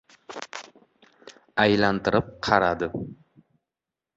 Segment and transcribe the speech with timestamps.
[1.65, 2.91] Aylantirib qaradi.